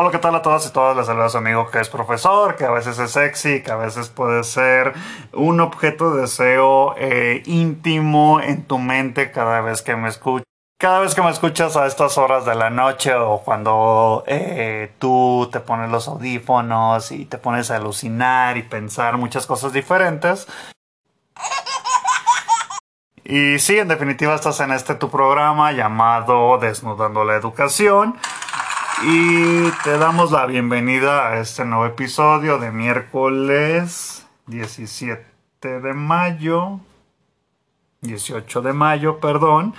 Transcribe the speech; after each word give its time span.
Hola, 0.00 0.12
¿qué 0.12 0.18
tal 0.18 0.36
a 0.36 0.42
todas 0.42 0.64
y 0.64 0.70
todas? 0.70 0.96
Les 0.96 1.06
saluda 1.06 1.26
a 1.26 1.28
su 1.28 1.38
amigo 1.38 1.72
que 1.72 1.80
es 1.80 1.88
profesor, 1.88 2.54
que 2.54 2.64
a 2.64 2.70
veces 2.70 3.00
es 3.00 3.10
sexy, 3.10 3.64
que 3.64 3.72
a 3.72 3.74
veces 3.74 4.08
puede 4.08 4.44
ser 4.44 4.92
un 5.32 5.60
objeto 5.60 6.14
de 6.14 6.20
deseo 6.20 6.94
eh, 6.96 7.42
íntimo 7.46 8.40
en 8.40 8.62
tu 8.62 8.78
mente 8.78 9.32
cada 9.32 9.60
vez 9.60 9.82
que 9.82 9.96
me 9.96 10.08
escuchas. 10.08 10.44
Cada 10.78 11.00
vez 11.00 11.16
que 11.16 11.22
me 11.22 11.30
escuchas 11.30 11.76
a 11.76 11.88
estas 11.88 12.16
horas 12.16 12.44
de 12.44 12.54
la 12.54 12.70
noche 12.70 13.12
o 13.12 13.42
cuando 13.44 14.22
eh, 14.28 14.92
tú 15.00 15.48
te 15.50 15.58
pones 15.58 15.90
los 15.90 16.06
audífonos 16.06 17.10
y 17.10 17.24
te 17.24 17.38
pones 17.38 17.72
a 17.72 17.74
alucinar 17.74 18.56
y 18.56 18.62
pensar 18.62 19.16
muchas 19.16 19.46
cosas 19.46 19.72
diferentes. 19.72 20.46
Y 23.24 23.58
sí, 23.58 23.78
en 23.78 23.88
definitiva 23.88 24.34
estás 24.36 24.60
en 24.60 24.70
este 24.70 24.94
tu 24.94 25.10
programa 25.10 25.72
llamado 25.72 26.56
Desnudando 26.58 27.24
la 27.24 27.34
Educación. 27.34 28.16
Y 29.02 29.70
te 29.84 29.96
damos 29.96 30.32
la 30.32 30.44
bienvenida 30.46 31.28
a 31.28 31.38
este 31.38 31.64
nuevo 31.64 31.86
episodio 31.86 32.58
de 32.58 32.72
miércoles 32.72 34.26
17 34.46 35.22
de 35.80 35.94
mayo. 35.94 36.80
18 38.00 38.60
de 38.60 38.72
mayo, 38.72 39.20
perdón. 39.20 39.74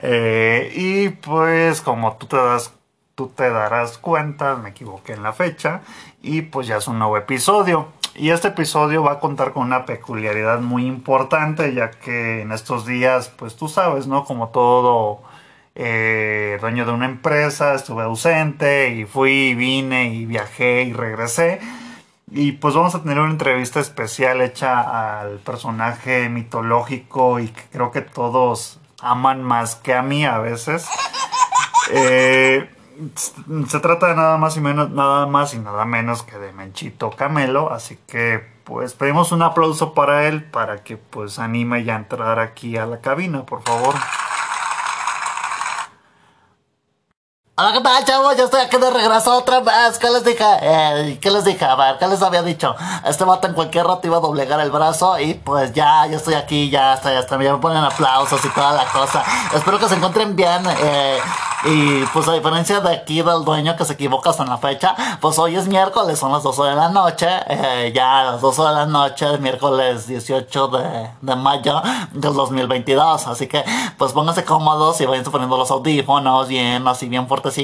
Eh, 0.00 0.72
y 0.76 1.08
pues 1.08 1.80
como 1.80 2.16
tú 2.18 2.26
te 2.26 2.36
das 2.36 2.72
tú 3.16 3.26
te 3.34 3.50
darás 3.50 3.98
cuenta, 3.98 4.54
me 4.54 4.68
equivoqué 4.68 5.14
en 5.14 5.24
la 5.24 5.32
fecha 5.32 5.80
y 6.22 6.42
pues 6.42 6.68
ya 6.68 6.76
es 6.76 6.86
un 6.86 7.00
nuevo 7.00 7.16
episodio. 7.16 7.88
Y 8.14 8.30
este 8.30 8.46
episodio 8.46 9.02
va 9.02 9.14
a 9.14 9.18
contar 9.18 9.52
con 9.52 9.64
una 9.64 9.86
peculiaridad 9.86 10.60
muy 10.60 10.86
importante 10.86 11.74
ya 11.74 11.90
que 11.90 12.42
en 12.42 12.52
estos 12.52 12.86
días 12.86 13.28
pues 13.28 13.56
tú 13.56 13.68
sabes, 13.68 14.06
¿no? 14.06 14.24
Como 14.24 14.50
todo 14.50 15.22
eh, 15.80 16.58
dueño 16.60 16.84
de 16.84 16.90
una 16.90 17.06
empresa, 17.06 17.72
estuve 17.72 18.02
ausente 18.02 18.90
y 18.90 19.04
fui, 19.04 19.54
vine 19.54 20.12
y 20.12 20.26
viajé 20.26 20.82
y 20.82 20.92
regresé. 20.92 21.60
Y 22.32 22.52
pues 22.52 22.74
vamos 22.74 22.96
a 22.96 23.02
tener 23.02 23.20
una 23.20 23.30
entrevista 23.30 23.78
especial 23.78 24.40
hecha 24.40 25.20
al 25.20 25.38
personaje 25.38 26.28
mitológico 26.28 27.38
y 27.38 27.48
que 27.48 27.62
creo 27.70 27.92
que 27.92 28.02
todos 28.02 28.80
aman 29.00 29.44
más 29.44 29.76
que 29.76 29.94
a 29.94 30.02
mí 30.02 30.26
a 30.26 30.38
veces. 30.38 30.86
Eh, 31.90 32.68
se 33.68 33.80
trata 33.80 34.08
de 34.08 34.16
nada 34.16 34.36
más 34.36 34.56
y 34.56 34.60
menos, 34.60 34.90
nada 34.90 35.26
más 35.26 35.54
y 35.54 35.58
nada 35.58 35.84
menos 35.84 36.24
que 36.24 36.36
de 36.38 36.52
Menchito 36.52 37.10
Camelo, 37.12 37.72
así 37.72 37.96
que 38.08 38.44
pues 38.64 38.94
pedimos 38.94 39.30
un 39.30 39.42
aplauso 39.42 39.94
para 39.94 40.26
él 40.26 40.44
para 40.44 40.82
que 40.82 40.96
pues 40.96 41.38
anime 41.38 41.84
ya 41.84 41.94
a 41.94 41.98
entrar 41.98 42.40
aquí 42.40 42.76
a 42.76 42.84
la 42.84 43.00
cabina, 43.00 43.46
por 43.46 43.62
favor. 43.62 43.94
Hola, 47.60 47.72
¿qué 47.72 47.80
tal, 47.80 48.04
chavos? 48.04 48.36
Ya 48.36 48.44
estoy 48.44 48.60
aquí 48.60 48.76
de 48.76 48.88
regreso 48.88 49.36
otra 49.36 49.58
vez. 49.58 49.98
¿Qué 49.98 50.08
les 50.10 50.22
dije? 50.22 50.44
Eh, 50.62 51.18
¿Qué 51.20 51.28
les 51.28 51.44
dije? 51.44 51.64
A 51.64 51.74
ver, 51.74 51.98
¿qué 51.98 52.06
les 52.06 52.22
había 52.22 52.40
dicho? 52.40 52.76
Este 53.04 53.24
vato 53.24 53.48
en 53.48 53.54
cualquier 53.54 53.84
rato 53.84 54.06
iba 54.06 54.18
a 54.18 54.20
doblegar 54.20 54.60
el 54.60 54.70
brazo 54.70 55.18
y 55.18 55.34
pues 55.34 55.72
ya, 55.72 56.06
ya 56.06 56.18
estoy 56.18 56.34
aquí, 56.34 56.70
ya 56.70 56.94
está. 56.94 57.12
Ya 57.12 57.52
me 57.52 57.58
ponen 57.58 57.82
aplausos 57.82 58.44
y 58.44 58.48
toda 58.50 58.74
la 58.74 58.84
cosa. 58.84 59.24
Espero 59.52 59.76
que 59.80 59.88
se 59.88 59.96
encuentren 59.96 60.36
bien. 60.36 60.62
Eh, 60.82 61.18
y 61.64 62.04
pues 62.12 62.26
a 62.28 62.32
diferencia 62.32 62.80
de 62.80 62.94
aquí 62.94 63.22
del 63.22 63.44
dueño 63.44 63.76
que 63.76 63.84
se 63.84 63.92
equivoca 63.92 64.30
hasta 64.30 64.42
en 64.42 64.48
la 64.48 64.58
fecha, 64.58 64.94
pues 65.20 65.38
hoy 65.38 65.56
es 65.56 65.68
miércoles, 65.68 66.18
son 66.18 66.32
las 66.32 66.42
12 66.42 66.62
de 66.62 66.74
la 66.74 66.88
noche. 66.88 67.28
Eh, 67.48 67.92
ya 67.94 68.20
a 68.20 68.24
las 68.32 68.40
12 68.40 68.62
de 68.62 68.72
la 68.72 68.86
noche, 68.86 69.38
miércoles 69.38 70.06
18 70.06 70.68
de, 70.68 71.10
de 71.20 71.36
mayo 71.36 71.82
del 72.12 72.34
2022. 72.34 73.26
Así 73.26 73.46
que 73.46 73.64
pues 73.96 74.12
pónganse 74.12 74.44
cómodos 74.44 75.00
y 75.00 75.06
vayan 75.06 75.24
poniendo 75.24 75.56
los 75.56 75.70
audífonos 75.70 76.48
bien, 76.48 76.86
así 76.88 77.08
bien 77.08 77.26
fuertes 77.26 77.58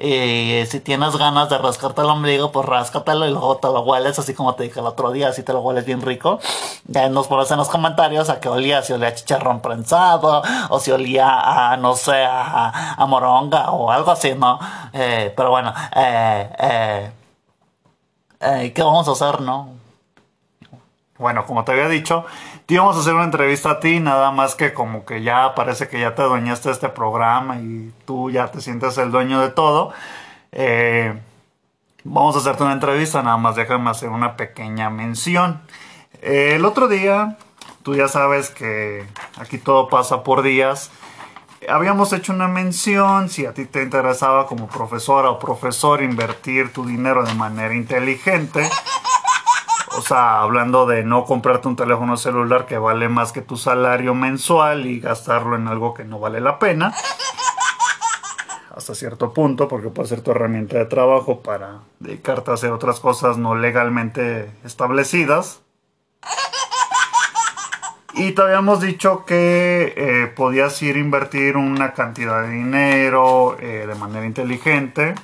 y 0.00 0.64
si 0.66 0.80
tienes 0.80 1.16
ganas 1.16 1.48
de 1.48 1.58
rascarte 1.58 2.00
el 2.00 2.08
ombligo, 2.08 2.52
pues 2.52 2.66
ráscatelo 2.66 3.26
y 3.26 3.30
luego 3.30 3.56
te 3.56 3.68
lo 3.68 3.80
hueles, 3.80 4.18
así 4.18 4.34
como 4.34 4.54
te 4.54 4.64
dije 4.64 4.80
el 4.80 4.86
otro 4.86 5.10
día, 5.10 5.28
así 5.28 5.42
te 5.42 5.52
lo 5.52 5.60
hueles 5.60 5.84
bien 5.84 6.02
rico. 6.02 6.38
Ya 6.86 7.08
nos 7.08 7.26
pones 7.26 7.50
en 7.50 7.58
los 7.58 7.68
comentarios 7.68 8.30
a 8.30 8.40
qué 8.40 8.48
olía, 8.48 8.82
si 8.82 8.92
olía 8.92 9.08
a 9.08 9.14
chicharrón 9.14 9.60
prensado, 9.60 10.42
o 10.70 10.80
si 10.80 10.90
olía 10.90 11.72
a, 11.72 11.76
no 11.76 11.94
sé, 11.96 12.24
a, 12.24 13.06
moronga 13.18 13.70
o 13.70 13.90
algo 13.90 14.10
así, 14.12 14.34
¿no? 14.34 14.58
Eh, 14.92 15.32
pero 15.36 15.50
bueno, 15.50 15.72
eh, 15.94 16.50
eh, 16.58 17.10
eh, 18.40 18.72
¿qué 18.72 18.82
vamos 18.82 19.08
a 19.08 19.12
hacer, 19.12 19.40
no? 19.40 19.76
Bueno, 21.18 21.44
como 21.44 21.64
te 21.64 21.72
había 21.72 21.88
dicho, 21.88 22.24
te 22.66 22.74
íbamos 22.74 22.96
a 22.96 23.00
hacer 23.00 23.14
una 23.14 23.24
entrevista 23.24 23.70
a 23.70 23.80
ti, 23.80 23.98
nada 23.98 24.30
más 24.30 24.54
que 24.54 24.72
como 24.72 25.04
que 25.04 25.22
ya 25.22 25.54
parece 25.56 25.88
que 25.88 25.98
ya 25.98 26.14
te 26.14 26.22
dueñaste 26.22 26.68
de 26.68 26.74
este 26.74 26.88
programa 26.90 27.56
y 27.56 27.92
tú 28.06 28.30
ya 28.30 28.46
te 28.52 28.60
sientes 28.60 28.96
el 28.98 29.10
dueño 29.10 29.40
de 29.40 29.50
todo. 29.50 29.92
Vamos 32.04 32.36
a 32.36 32.38
hacerte 32.38 32.62
una 32.62 32.72
entrevista, 32.72 33.22
nada 33.22 33.36
más 33.36 33.56
déjame 33.56 33.90
hacer 33.90 34.10
una 34.10 34.36
pequeña 34.36 34.90
mención. 34.90 35.60
El 36.22 36.64
otro 36.64 36.86
día, 36.86 37.36
tú 37.82 37.96
ya 37.96 38.06
sabes 38.06 38.50
que 38.50 39.04
aquí 39.38 39.58
todo 39.58 39.88
pasa 39.88 40.22
por 40.22 40.42
días. 40.42 40.92
Habíamos 41.66 42.12
hecho 42.12 42.32
una 42.32 42.48
mención, 42.48 43.28
si 43.28 43.46
a 43.46 43.54
ti 43.54 43.64
te 43.64 43.82
interesaba 43.82 44.46
como 44.46 44.68
profesora 44.68 45.30
o 45.30 45.38
profesor 45.38 46.02
invertir 46.02 46.72
tu 46.72 46.84
dinero 46.84 47.24
de 47.24 47.34
manera 47.34 47.74
inteligente 47.74 48.68
o 49.98 50.00
sea, 50.00 50.42
hablando 50.42 50.86
de 50.86 51.02
no 51.02 51.24
comprarte 51.24 51.66
un 51.66 51.74
teléfono 51.74 52.16
celular 52.16 52.66
que 52.66 52.78
vale 52.78 53.08
más 53.08 53.32
que 53.32 53.42
tu 53.42 53.56
salario 53.56 54.14
mensual 54.14 54.86
y 54.86 55.00
gastarlo 55.00 55.56
en 55.56 55.66
algo 55.66 55.92
que 55.92 56.04
no 56.04 56.20
vale 56.20 56.40
la 56.40 56.60
pena. 56.60 56.94
Hasta 58.70 58.94
cierto 58.94 59.32
punto, 59.32 59.66
porque 59.66 59.88
puede 59.88 60.08
ser 60.08 60.20
tu 60.20 60.30
herramienta 60.30 60.78
de 60.78 60.84
trabajo 60.84 61.40
para 61.40 61.80
dedicarte 61.98 62.52
a 62.52 62.54
hacer 62.54 62.70
otras 62.70 63.00
cosas 63.00 63.38
no 63.38 63.56
legalmente 63.56 64.52
establecidas. 64.62 65.62
Y 68.18 68.32
te 68.32 68.42
habíamos 68.42 68.80
dicho 68.80 69.24
que 69.24 69.94
eh, 69.96 70.26
podías 70.26 70.82
ir 70.82 70.96
a 70.96 70.98
invertir 70.98 71.56
una 71.56 71.92
cantidad 71.92 72.42
de 72.42 72.50
dinero 72.50 73.56
eh, 73.60 73.84
de 73.86 73.94
manera 73.94 74.26
inteligente 74.26 75.14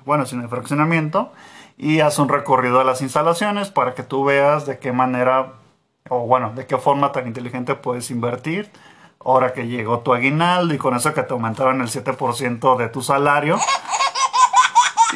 bueno, 0.07 0.25
en 0.33 0.41
el 0.41 0.49
fraccionamiento 0.49 1.33
y 1.77 2.01
haz 2.01 2.19
un 2.19 2.29
recorrido 2.29 2.81
a 2.81 2.85
las 2.85 3.03
instalaciones 3.03 3.71
para 3.71 3.95
que 3.95 4.03
tú 4.03 4.25
veas 4.25 4.67
de 4.67 4.79
qué 4.79 4.93
manera 4.93 5.55
o 6.09 6.21
bueno, 6.27 6.53
de 6.55 6.67
qué 6.67 6.77
forma 6.79 7.13
tan 7.13 7.27
inteligente 7.27 7.75
puedes 7.75 8.11
invertir 8.11 8.71
ahora 9.25 9.53
que 9.53 9.67
llegó 9.67 10.01
tu 10.01 10.13
aguinaldo 10.13 10.75
y 10.75 10.79
con 10.79 10.95
eso 10.95 11.15
que 11.15 11.23
te 11.23 11.33
aumentaron 11.33 11.81
el 11.81 11.89
7% 11.89 12.77
de 12.77 12.89
tu 12.89 13.03
salario. 13.03 13.59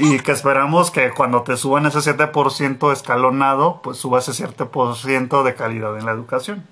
Y 0.01 0.21
que 0.21 0.33
esperamos 0.33 0.91
que 0.91 1.11
cuando 1.11 1.43
te 1.43 1.57
suban 1.57 1.85
ese 1.87 1.99
7% 1.99 2.93
escalonado, 2.93 3.81
pues 3.83 3.99
suba 3.99 4.21
ese 4.21 4.33
7% 4.33 5.43
de 5.43 5.55
calidad 5.55 5.99
en 5.99 6.07
la 6.07 6.13
educación. 6.13 6.67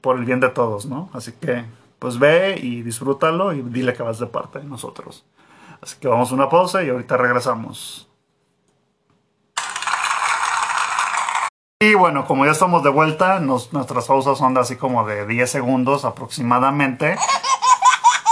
Por 0.00 0.16
el 0.16 0.24
bien 0.24 0.38
de 0.38 0.48
todos, 0.48 0.86
¿no? 0.86 1.10
Así 1.12 1.32
que, 1.32 1.64
pues 1.98 2.20
ve 2.20 2.56
y 2.62 2.82
disfrútalo 2.82 3.52
y 3.52 3.62
dile 3.62 3.94
que 3.94 4.04
vas 4.04 4.20
de 4.20 4.26
parte 4.26 4.60
de 4.60 4.64
nosotros. 4.64 5.24
Así 5.82 5.96
que 5.98 6.06
vamos 6.06 6.30
a 6.30 6.34
una 6.34 6.48
pausa 6.48 6.84
y 6.84 6.88
ahorita 6.88 7.16
regresamos. 7.16 8.07
Y 11.80 11.94
bueno, 11.94 12.24
como 12.26 12.44
ya 12.44 12.50
estamos 12.50 12.82
de 12.82 12.90
vuelta, 12.90 13.38
nuestras 13.38 14.08
pausas 14.08 14.36
son 14.36 14.52
de 14.52 14.58
así 14.58 14.74
como 14.74 15.06
de 15.06 15.24
10 15.26 15.48
segundos 15.48 16.04
aproximadamente. 16.04 17.14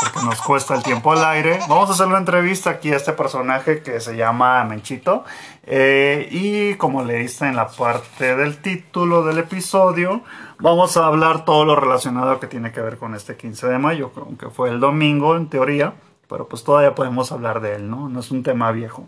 Porque 0.03 0.27
nos 0.27 0.43
cuesta 0.43 0.75
el 0.75 0.83
tiempo 0.83 1.13
al 1.13 1.25
aire. 1.25 1.61
Vamos 1.69 1.89
a 1.89 1.93
hacer 1.93 2.09
una 2.09 2.19
entrevista 2.19 2.71
aquí 2.71 2.93
a 2.93 2.97
este 2.97 3.13
personaje 3.13 3.85
que 3.85 4.01
se 4.01 4.17
llama 4.17 4.65
Menchito. 4.65 5.23
Eh, 5.63 6.27
y 6.33 6.75
como 6.75 7.05
leíste 7.05 7.47
en 7.47 7.55
la 7.55 7.69
parte 7.69 8.35
del 8.35 8.61
título 8.61 9.23
del 9.23 9.39
episodio, 9.39 10.23
vamos 10.59 10.97
a 10.97 11.07
hablar 11.07 11.45
todo 11.45 11.65
lo 11.65 11.77
relacionado 11.77 12.41
que 12.41 12.49
tiene 12.49 12.73
que 12.73 12.81
ver 12.81 12.99
con 12.99 13.15
este 13.15 13.37
15 13.37 13.69
de 13.69 13.79
mayo, 13.79 14.11
aunque 14.17 14.51
fue 14.51 14.71
el 14.71 14.81
domingo 14.81 15.37
en 15.37 15.49
teoría. 15.49 15.95
pero 16.29 16.49
pues 16.49 16.65
todavía 16.65 16.97
podemos 16.97 17.31
hablar 17.31 17.61
de 17.61 17.77
él, 17.77 17.89
¿no? 17.89 18.09
No 18.09 18.19
es 18.19 18.33
un 18.33 18.43
tema 18.43 18.73
viejo. 18.73 19.07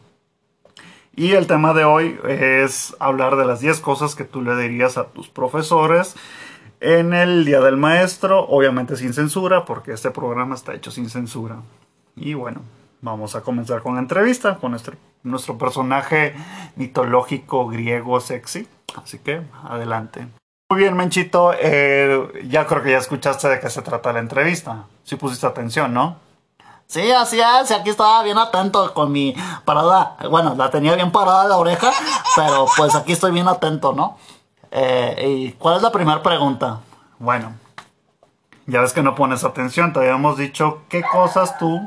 Y 1.19 1.32
el 1.32 1.49
tema 1.49 1.75
de 1.75 1.82
hoy 1.82 2.17
es 2.29 2.94
hablar 3.00 3.35
de 3.35 3.44
las 3.44 3.59
10 3.59 3.81
cosas 3.81 4.15
que 4.15 4.23
tú 4.23 4.41
le 4.41 4.55
dirías 4.55 4.97
a 4.99 5.09
tus 5.09 5.29
profesores 5.29 6.15
en 6.79 7.12
el 7.12 7.44
Día 7.44 7.61
del 7.61 7.76
Maestro, 7.76 8.47
obviamente 8.47 8.97
sin 8.97 9.12
censura, 9.12 9.65
porque 9.65 9.91
este 9.91 10.12
programa 10.12 10.55
está 10.55 10.75
hecho 10.75 10.93
sin 10.93 11.11
censura. 11.11 11.56
Y 12.15 12.35
bueno, 12.35 12.61
vamos 13.00 13.35
a 13.35 13.41
comenzar 13.41 13.82
con 13.82 13.97
la 13.97 14.00
entrevista 14.00 14.59
con 14.59 14.70
nuestro, 14.70 14.94
nuestro 15.25 15.59
personaje 15.59 16.37
mitológico 16.76 17.67
griego 17.67 18.21
sexy. 18.21 18.69
Así 18.94 19.19
que 19.19 19.43
adelante. 19.64 20.29
Muy 20.71 20.82
bien, 20.82 20.97
Menchito, 20.97 21.53
eh, 21.61 22.44
ya 22.49 22.64
creo 22.69 22.85
que 22.85 22.93
ya 22.93 22.99
escuchaste 22.99 23.49
de 23.49 23.59
qué 23.59 23.69
se 23.71 23.82
trata 23.82 24.12
la 24.12 24.21
entrevista. 24.21 24.87
Si 25.03 25.17
pusiste 25.17 25.49
atención, 25.49 25.93
¿no? 25.93 26.27
Sí, 26.90 27.12
así 27.12 27.38
es, 27.38 27.70
aquí 27.70 27.90
estaba 27.90 28.23
bien 28.23 28.38
atento 28.38 28.94
con 28.94 29.12
mi 29.12 29.37
parada. 29.67 30.17
Bueno, 30.31 30.55
la 30.56 30.70
tenía 30.70 30.94
bien 30.94 31.12
parada 31.12 31.46
la 31.46 31.58
oreja, 31.58 31.90
pero 32.35 32.64
pues 32.79 32.94
aquí 32.94 33.12
estoy 33.12 33.31
bien 33.31 33.46
atento, 33.46 33.93
¿no? 33.93 34.17
Eh, 34.70 35.23
¿Y 35.29 35.52
cuál 35.52 35.76
es 35.76 35.82
la 35.82 35.93
primera 35.93 36.23
pregunta? 36.23 36.81
Bueno, 37.19 37.52
ya 38.64 38.81
ves 38.81 38.94
que 38.94 39.02
no 39.02 39.14
pones 39.14 39.44
atención, 39.44 39.93
te 39.93 39.99
habíamos 40.00 40.38
dicho 40.38 40.81
qué 40.88 41.02
cosas 41.02 41.58
tú, 41.58 41.79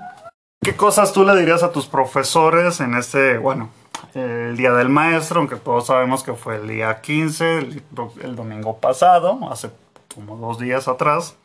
qué 0.61 0.75
cosas 0.75 1.13
tú 1.13 1.25
le 1.25 1.35
dirías 1.35 1.63
a 1.63 1.71
tus 1.71 1.87
profesores 1.87 2.79
en 2.79 2.93
este, 2.93 3.39
bueno, 3.39 3.69
el 4.13 4.55
día 4.55 4.71
del 4.71 4.89
maestro, 4.89 5.39
aunque 5.39 5.55
todos 5.55 5.87
sabemos 5.87 6.21
que 6.21 6.33
fue 6.33 6.57
el 6.57 6.67
día 6.67 7.01
15, 7.01 7.57
el, 7.57 7.83
el 8.21 8.35
domingo 8.35 8.77
pasado, 8.77 9.39
hace 9.49 9.71
como 10.13 10.37
dos 10.37 10.59
días 10.59 10.87
atrás. 10.87 11.37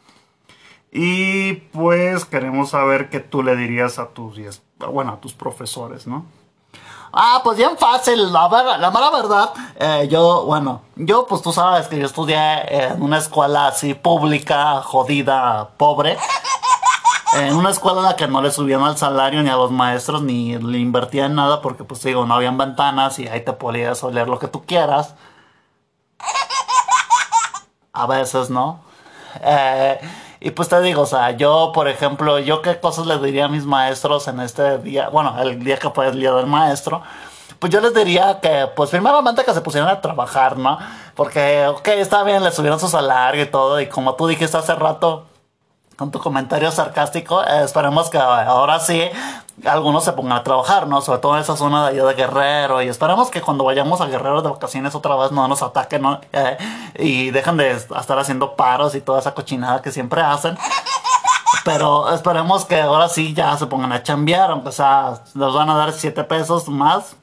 Y 0.92 1.54
pues 1.54 2.24
queremos 2.24 2.70
saber 2.70 3.10
qué 3.10 3.20
tú 3.20 3.42
le 3.42 3.56
dirías 3.56 3.98
a 3.98 4.08
tus, 4.08 4.38
bueno, 4.78 5.12
a 5.12 5.20
tus 5.20 5.34
profesores, 5.34 6.06
¿no? 6.06 6.24
Ah, 7.12 7.40
pues 7.42 7.56
bien 7.56 7.78
fácil, 7.78 8.32
la, 8.32 8.76
la 8.78 8.90
mala 8.90 9.10
verdad, 9.10 9.50
eh, 9.76 10.08
yo, 10.10 10.44
bueno, 10.44 10.82
yo 10.96 11.26
pues 11.26 11.40
tú 11.40 11.52
sabes 11.52 11.88
que 11.88 11.98
yo 11.98 12.06
estudié 12.06 12.36
en 12.68 13.00
una 13.00 13.18
escuela 13.18 13.68
así 13.68 13.94
pública, 13.94 14.82
jodida, 14.82 15.70
pobre. 15.76 16.18
En 17.34 17.54
una 17.54 17.70
escuela 17.70 17.98
en 17.98 18.04
la 18.04 18.16
que 18.16 18.28
no 18.28 18.40
le 18.40 18.50
subían 18.50 18.82
al 18.82 18.96
salario 18.96 19.42
ni 19.42 19.50
a 19.50 19.56
los 19.56 19.70
maestros 19.70 20.22
ni 20.22 20.56
le 20.58 20.78
invertían 20.78 21.34
nada 21.34 21.60
porque 21.60 21.84
pues 21.84 22.02
digo, 22.02 22.24
no 22.24 22.34
habían 22.34 22.56
ventanas 22.56 23.18
y 23.18 23.28
ahí 23.28 23.44
te 23.44 23.52
podías 23.52 24.02
oler 24.04 24.28
lo 24.28 24.38
que 24.38 24.48
tú 24.48 24.64
quieras. 24.64 25.14
A 27.92 28.06
veces, 28.06 28.50
¿no? 28.50 28.80
Eh, 29.42 30.00
y 30.46 30.52
pues 30.52 30.68
te 30.68 30.80
digo, 30.80 31.02
o 31.02 31.06
sea, 31.06 31.32
yo, 31.32 31.72
por 31.74 31.88
ejemplo, 31.88 32.38
yo 32.38 32.62
qué 32.62 32.78
cosas 32.78 33.04
les 33.06 33.20
diría 33.20 33.46
a 33.46 33.48
mis 33.48 33.64
maestros 33.64 34.28
en 34.28 34.38
este 34.38 34.78
día, 34.78 35.08
bueno, 35.08 35.34
el 35.42 35.58
día 35.64 35.76
que 35.76 35.90
fue 35.90 36.06
el 36.06 36.20
día 36.20 36.32
del 36.34 36.46
maestro, 36.46 37.02
pues 37.58 37.72
yo 37.72 37.80
les 37.80 37.92
diría 37.92 38.38
que, 38.40 38.68
pues 38.76 38.90
primeramente 38.90 39.44
que 39.44 39.52
se 39.52 39.60
pusieran 39.60 39.90
a 39.90 40.00
trabajar, 40.00 40.56
¿no? 40.56 40.78
Porque, 41.16 41.66
ok, 41.66 41.88
está 41.88 42.22
bien, 42.22 42.44
les 42.44 42.54
subieron 42.54 42.78
su 42.78 42.86
salario 42.86 43.42
y 43.42 43.46
todo, 43.46 43.80
y 43.80 43.88
como 43.88 44.14
tú 44.14 44.28
dijiste 44.28 44.56
hace 44.56 44.76
rato, 44.76 45.24
con 45.96 46.10
tu 46.10 46.18
comentario 46.18 46.70
sarcástico, 46.70 47.42
eh, 47.42 47.64
esperemos 47.64 48.10
que 48.10 48.18
ahora 48.18 48.78
sí 48.80 49.02
algunos 49.64 50.04
se 50.04 50.12
pongan 50.12 50.38
a 50.38 50.44
trabajar, 50.44 50.86
¿no? 50.86 51.00
Sobre 51.00 51.20
todo 51.20 51.36
en 51.36 51.42
esa 51.42 51.56
zona 51.56 51.88
de 51.88 51.92
allá 51.92 52.08
de 52.08 52.14
Guerrero. 52.14 52.82
Y 52.82 52.88
esperemos 52.88 53.30
que 53.30 53.40
cuando 53.40 53.64
vayamos 53.64 54.00
a 54.00 54.06
Guerrero 54.06 54.42
de 54.42 54.50
vacaciones 54.50 54.94
otra 54.94 55.16
vez 55.16 55.32
no 55.32 55.48
nos 55.48 55.62
ataquen, 55.62 56.02
¿no? 56.02 56.20
Eh, 56.32 56.58
y 56.98 57.30
dejen 57.30 57.56
de 57.56 57.72
estar 57.72 58.18
haciendo 58.18 58.54
paros 58.56 58.94
y 58.94 59.00
toda 59.00 59.20
esa 59.20 59.32
cochinada 59.34 59.80
que 59.80 59.90
siempre 59.90 60.20
hacen. 60.20 60.58
Pero 61.64 62.12
esperemos 62.12 62.64
que 62.64 62.80
ahora 62.80 63.08
sí 63.08 63.34
ya 63.34 63.56
se 63.56 63.66
pongan 63.66 63.92
a 63.92 64.02
chambear, 64.02 64.50
aunque 64.50 64.72
sea, 64.72 65.22
les 65.34 65.52
van 65.52 65.70
a 65.70 65.76
dar 65.76 65.92
7 65.92 66.22
pesos 66.24 66.68
más. 66.68 67.16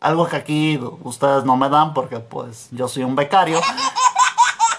Algo 0.00 0.26
que 0.26 0.36
aquí 0.36 0.80
ustedes 1.02 1.44
no 1.44 1.56
me 1.56 1.68
dan 1.68 1.94
porque 1.94 2.18
pues 2.18 2.68
yo 2.72 2.88
soy 2.88 3.04
un 3.04 3.14
becario. 3.14 3.60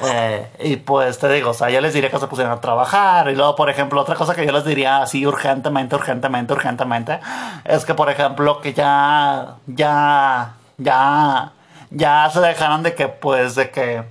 Eh, 0.03 0.47
y 0.59 0.75
pues 0.77 1.19
te 1.19 1.29
digo, 1.29 1.51
o 1.51 1.53
sea, 1.53 1.69
yo 1.69 1.79
les 1.81 1.93
diría 1.93 2.09
que 2.09 2.19
se 2.19 2.27
pusieran 2.27 2.53
a 2.53 2.61
trabajar. 2.61 3.29
Y 3.29 3.35
luego, 3.35 3.55
por 3.55 3.69
ejemplo, 3.69 4.01
otra 4.01 4.15
cosa 4.15 4.35
que 4.35 4.45
yo 4.45 4.51
les 4.51 4.65
diría 4.65 5.01
así 5.01 5.25
urgentemente, 5.25 5.95
urgentemente, 5.95 6.53
urgentemente, 6.53 7.19
es 7.63 7.85
que, 7.85 7.93
por 7.93 8.09
ejemplo, 8.09 8.61
que 8.61 8.73
ya, 8.73 9.55
ya, 9.67 10.53
ya, 10.77 11.51
ya 11.89 12.29
se 12.31 12.39
dejaron 12.41 12.83
de 12.83 12.95
que, 12.95 13.07
pues, 13.07 13.55
de 13.55 13.71
que, 13.71 14.03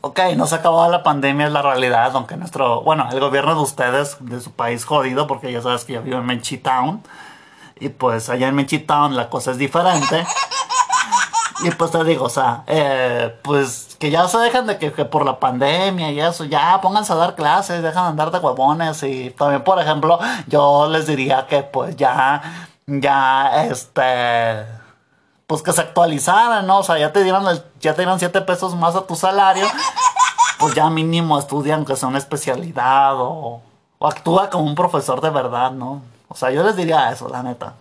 ok, 0.00 0.20
no 0.36 0.46
se 0.46 0.56
acabó 0.56 0.88
la 0.88 1.02
pandemia, 1.02 1.46
es 1.46 1.52
la 1.52 1.62
realidad, 1.62 2.10
aunque 2.14 2.36
nuestro, 2.36 2.82
bueno, 2.82 3.08
el 3.10 3.20
gobierno 3.20 3.54
de 3.54 3.60
ustedes, 3.62 4.16
de 4.20 4.40
su 4.40 4.52
país 4.52 4.84
jodido, 4.84 5.26
porque 5.26 5.52
ya 5.52 5.62
sabes 5.62 5.84
que 5.84 5.94
yo 5.94 6.02
vivo 6.02 6.18
en 6.18 6.26
Menchi 6.26 6.58
Town. 6.58 7.02
Y 7.78 7.90
pues 7.90 8.30
allá 8.30 8.48
en 8.48 8.54
Menchi 8.54 8.78
Town 8.78 9.16
la 9.16 9.28
cosa 9.28 9.50
es 9.50 9.58
diferente. 9.58 10.26
Y 11.64 11.70
pues 11.70 11.90
te 11.90 12.04
digo, 12.04 12.26
o 12.26 12.30
sea, 12.30 12.64
eh, 12.66 13.34
pues 13.42 13.96
que 13.98 14.10
ya 14.10 14.28
se 14.28 14.38
dejan 14.38 14.66
de 14.66 14.78
que, 14.78 14.90
por 14.90 15.24
la 15.24 15.38
pandemia 15.38 16.10
y 16.10 16.20
eso, 16.20 16.44
ya 16.44 16.80
pónganse 16.80 17.12
a 17.12 17.16
dar 17.16 17.34
clases, 17.34 17.82
dejan 17.82 18.04
de 18.04 18.08
andar 18.10 18.30
de 18.30 18.38
huevones. 18.38 19.02
Y 19.02 19.30
también, 19.30 19.64
por 19.64 19.80
ejemplo, 19.80 20.18
yo 20.48 20.88
les 20.88 21.06
diría 21.06 21.46
que 21.46 21.62
pues 21.62 21.96
ya, 21.96 22.42
ya, 22.86 23.64
este, 23.64 24.66
pues 25.46 25.62
que 25.62 25.72
se 25.72 25.80
actualizaran, 25.80 26.66
¿no? 26.66 26.78
O 26.78 26.82
sea, 26.82 26.98
ya 26.98 27.12
te 27.12 27.22
dieron, 27.22 27.44
ya 27.80 27.94
te 27.94 28.02
dieron 28.02 28.18
7 28.18 28.40
pesos 28.42 28.74
más 28.74 28.94
a 28.94 29.06
tu 29.06 29.16
salario, 29.16 29.66
pues 30.58 30.74
ya 30.74 30.90
mínimo 30.90 31.38
estudian 31.38 31.84
que 31.84 31.96
sea 31.96 32.08
una 32.08 32.18
especialidad 32.18 33.14
o, 33.14 33.62
o 33.98 34.06
actúa 34.06 34.50
como 34.50 34.64
un 34.64 34.74
profesor 34.74 35.20
de 35.22 35.30
verdad, 35.30 35.70
¿no? 35.70 36.02
O 36.28 36.34
sea, 36.34 36.50
yo 36.50 36.62
les 36.64 36.76
diría 36.76 37.10
eso, 37.10 37.28
la 37.28 37.42
neta. 37.42 37.74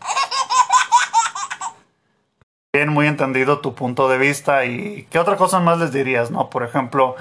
Bien, 2.76 2.90
muy 2.90 3.08
entendido 3.08 3.60
tu 3.60 3.74
punto 3.74 4.10
de 4.10 4.18
vista 4.18 4.66
y 4.66 5.08
qué 5.10 5.18
otra 5.18 5.38
cosa 5.38 5.62
más 5.62 5.78
les 5.78 5.94
dirías, 5.94 6.30
¿no? 6.30 6.50
Por 6.50 6.62
ejemplo, 6.62 7.16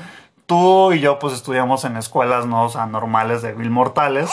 tú 0.46 0.90
y 0.90 0.98
yo 0.98 1.20
pues 1.20 1.32
estudiamos 1.32 1.84
en 1.84 1.96
escuelas, 1.96 2.44
¿no? 2.44 2.64
O 2.64 2.68
sea, 2.68 2.86
normales 2.86 3.40
de 3.40 3.54
mil 3.54 3.70
mortales. 3.70 4.28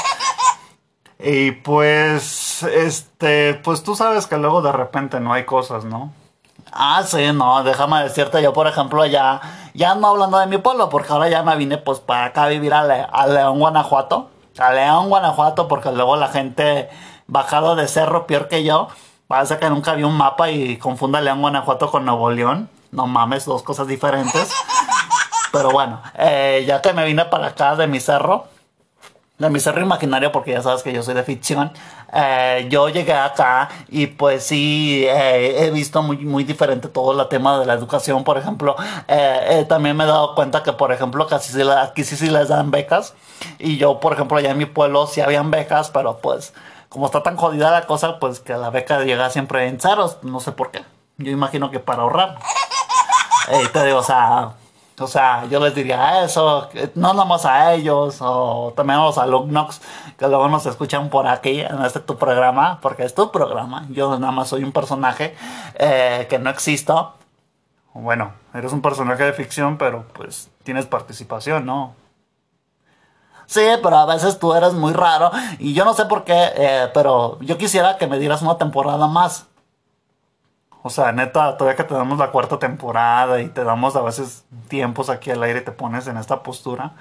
Y 1.24 1.52
pues, 1.52 2.64
este, 2.64 3.54
pues 3.54 3.84
tú 3.84 3.96
sabes 3.96 4.26
que 4.26 4.38
luego 4.38 4.64
de 4.64 4.72
repente 4.72 5.20
no 5.20 5.32
hay 5.32 5.46
cosas, 5.46 5.86
¿no? 5.86 6.12
Ah, 6.72 7.04
sí, 7.06 7.32
no, 7.32 7.64
déjame 7.64 8.02
decirte, 8.02 8.42
yo 8.42 8.54
por 8.54 8.66
ejemplo 8.66 9.06
ya, 9.06 9.42
ya 9.76 9.94
no 9.94 10.08
hablando 10.08 10.40
de 10.40 10.48
mi 10.48 10.58
pueblo, 10.58 10.90
porque 10.90 11.14
ahora 11.14 11.30
ya 11.30 11.44
me 11.44 11.56
vine 11.56 11.78
pues 11.78 12.00
para 12.00 12.26
acá 12.26 12.46
a 12.46 12.48
vivir 12.48 12.74
a, 12.74 12.80
a 12.82 13.28
León, 13.28 13.60
Guanajuato. 13.60 14.32
A 14.58 14.72
León, 14.72 15.10
Guanajuato, 15.10 15.68
porque 15.68 15.92
luego 15.92 16.16
la 16.16 16.30
gente 16.30 16.90
bajado 17.28 17.76
de 17.76 17.88
cerro 17.88 18.26
peor 18.26 18.48
que 18.48 18.64
yo 18.64 18.88
Parece 19.32 19.58
que 19.60 19.70
nunca 19.70 19.94
vi 19.94 20.04
un 20.04 20.18
mapa 20.18 20.52
y 20.52 20.76
confunda 20.76 21.22
León, 21.22 21.40
Guanajuato 21.40 21.90
con 21.90 22.04
Nuevo 22.04 22.30
León. 22.32 22.68
No 22.92 23.08
mames, 23.08 23.46
dos 23.46 23.64
cosas 23.64 23.88
diferentes. 23.88 24.52
Pero 25.54 25.72
bueno, 25.72 26.02
eh, 26.18 26.66
ya 26.68 26.82
que 26.82 26.92
me 26.92 27.06
vine 27.06 27.24
para 27.24 27.48
acá 27.48 27.78
de 27.78 27.88
mi 27.88 28.02
cerro, 28.02 28.48
de 29.38 29.50
mi 29.50 29.62
cerro 29.62 29.82
imaginario, 29.82 30.34
porque 30.34 30.52
ya 30.52 30.62
sabes 30.62 30.84
que 30.84 30.92
yo 30.92 31.02
soy 31.02 31.14
de 31.14 31.24
ficción, 31.24 31.72
eh, 32.14 32.68
yo 32.70 32.90
llegué 32.90 33.14
acá 33.14 33.70
y 33.88 34.08
pues 34.08 34.44
sí, 34.44 35.06
eh, 35.08 35.64
he 35.66 35.72
visto 35.72 36.04
muy, 36.04 36.18
muy 36.18 36.44
diferente 36.44 36.90
todo 36.90 37.18
el 37.18 37.26
tema 37.30 37.58
de 37.58 37.66
la 37.66 37.74
educación, 37.76 38.26
por 38.26 38.38
ejemplo. 38.38 38.76
también 39.70 39.96
me 39.96 40.04
he 40.04 40.08
dado 40.08 40.36
cuenta 40.36 40.62
que, 40.62 40.74
por 40.74 40.92
ejemplo, 40.92 41.26
casi 41.28 41.58
aquí 41.62 42.04
sí, 42.04 42.18
sí 42.18 42.30
les 42.30 42.50
dan 42.50 42.70
becas. 42.70 43.14
Y 43.60 43.78
yo, 43.78 44.02
por 44.02 44.12
ejemplo, 44.12 44.38
allá 44.40 44.52
en 44.52 44.58
mi 44.58 44.66
pueblo 44.66 45.08
sí 45.08 45.22
habían 45.22 45.52
becas, 45.52 45.90
pero 45.90 46.18
pues 46.18 46.54
como 46.92 47.06
está 47.06 47.24
tan 47.24 47.38
jodida 47.38 47.72
la 47.72 47.88
cosa, 47.88 48.20
pues 48.20 48.42
que 48.42 48.54
la 48.54 48.70
beca 48.70 49.00
llega 49.06 49.30
siempre 49.30 49.66
en 49.68 49.80
ceros, 49.80 50.18
no 50.24 50.42
sé 50.42 50.52
por 50.52 50.72
qué. 50.72 50.84
Yo 51.18 51.32
imagino 51.32 51.72
que 51.72 51.80
para 51.80 52.02
ahorrar. 52.02 52.38
Y 53.64 53.68
te 53.70 53.86
digo, 53.86 54.00
o 54.00 54.04
sea, 54.04 54.52
o 55.00 55.08
sea, 55.08 55.46
yo 55.46 55.62
les 55.62 55.74
diría 55.74 56.26
eso, 56.26 56.68
no 56.96 57.14
nomás 57.14 57.46
a 57.46 57.74
ellos, 57.74 58.18
o 58.20 58.74
también 58.76 59.00
a 59.00 59.06
los 59.06 59.18
alumnos 59.18 59.82
que 60.18 60.28
luego 60.28 60.50
nos 60.50 60.66
escuchan 60.66 61.10
por 61.10 61.28
aquí 61.28 61.62
en 61.62 61.82
este 61.86 62.02
tu 62.02 62.18
programa, 62.18 62.80
porque 62.82 63.06
es 63.06 63.16
tu 63.16 63.32
programa. 63.32 63.86
Yo 63.90 64.20
nada 64.20 64.34
más 64.34 64.50
soy 64.50 64.66
un 64.66 64.74
personaje 64.74 65.34
eh, 65.76 66.28
que 66.30 66.40
no 66.40 66.50
existo. 66.50 67.14
Bueno, 67.94 68.34
eres 68.54 68.74
un 68.74 68.82
personaje 68.82 69.24
de 69.24 69.32
ficción, 69.32 69.78
pero 69.78 70.04
pues 70.12 70.50
tienes 70.64 70.88
participación, 70.88 71.66
¿no? 71.66 71.96
Sí, 73.52 73.68
pero 73.84 73.98
a 73.98 74.06
veces 74.06 74.40
tú 74.40 74.54
eres 74.54 74.72
muy 74.72 74.94
raro. 74.94 75.30
Y 75.60 75.74
yo 75.74 75.84
no 75.84 75.94
sé 75.94 76.06
por 76.06 76.24
qué, 76.24 76.54
eh, 76.56 76.90
pero 76.94 77.38
yo 77.42 77.58
quisiera 77.58 77.98
que 77.98 78.08
me 78.08 78.18
dieras 78.18 78.42
una 78.42 78.58
temporada 78.58 79.08
más. 79.08 79.46
O 80.84 80.90
sea, 80.90 81.12
neta, 81.12 81.58
todavía 81.58 81.76
que 81.76 81.84
te 81.84 81.94
damos 81.94 82.18
la 82.18 82.32
cuarta 82.32 82.58
temporada 82.60 83.42
y 83.42 83.50
te 83.50 83.66
damos 83.66 83.98
a 83.98 84.02
veces 84.04 84.46
tiempos 84.70 85.10
aquí 85.10 85.32
al 85.32 85.44
aire 85.44 85.60
y 85.60 85.66
te 85.66 85.74
pones 85.74 86.08
en 86.08 86.16
esta 86.16 86.42
postura. 86.44 86.94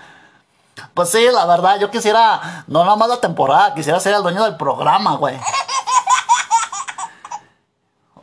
Pues 0.93 1.11
sí, 1.11 1.25
la 1.33 1.47
verdad, 1.47 1.79
yo 1.79 1.89
quisiera, 1.89 2.65
no 2.67 2.83
nada 2.83 2.97
más 2.97 3.09
la 3.09 3.21
temporada, 3.21 3.73
quisiera 3.73 4.01
ser 4.01 4.15
el 4.15 4.23
dueño 4.25 4.43
del 4.43 4.57
programa, 4.57 5.15
güey. 5.19 5.39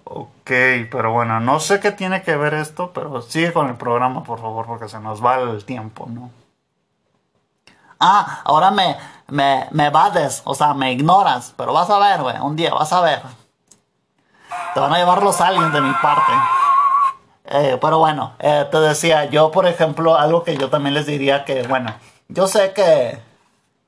Ok, 0.03 0.51
pero 0.91 1.13
bueno, 1.13 1.39
no 1.39 1.61
sé 1.61 1.79
qué 1.79 1.93
tiene 1.93 2.23
que 2.23 2.35
ver 2.35 2.55
esto, 2.55 2.91
pero 2.93 3.21
sigue 3.21 3.53
con 3.53 3.69
el 3.69 3.75
programa, 3.75 4.25
por 4.25 4.41
favor, 4.41 4.65
porque 4.65 4.89
se 4.89 4.99
nos 4.99 5.23
va 5.23 5.37
el 5.37 5.63
tiempo, 5.63 6.07
¿no? 6.09 6.29
Ah, 7.99 8.41
ahora 8.43 8.71
me, 8.71 8.97
me, 9.27 9.67
me 9.71 9.91
o 10.43 10.55
sea, 10.55 10.73
me 10.73 10.91
ignoras. 10.91 11.53
Pero 11.57 11.73
vas 11.73 11.89
a 11.89 11.99
ver, 11.99 12.21
güey, 12.21 12.37
un 12.39 12.55
día 12.55 12.73
vas 12.73 12.91
a 12.93 13.01
ver. 13.01 13.21
Te 14.73 14.79
van 14.79 14.93
a 14.93 14.97
llevar 14.97 15.23
los 15.23 15.39
aliens 15.41 15.73
de 15.73 15.81
mi 15.81 15.93
parte. 15.93 16.31
Eh, 17.45 17.77
pero 17.81 17.99
bueno, 17.99 18.33
eh, 18.39 18.67
te 18.69 18.79
decía, 18.79 19.25
yo 19.25 19.51
por 19.51 19.65
ejemplo, 19.67 20.17
algo 20.17 20.43
que 20.43 20.57
yo 20.57 20.69
también 20.69 20.93
les 20.93 21.05
diría 21.05 21.45
que, 21.45 21.63
bueno, 21.63 21.93
yo 22.27 22.47
sé 22.47 22.73
que 22.73 23.21